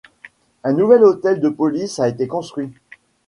[0.63, 2.71] Un nouvel Hôtel de police a été construit.